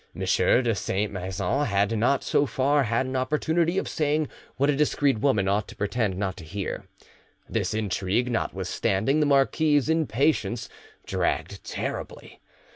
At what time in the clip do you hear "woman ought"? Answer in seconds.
5.19-5.67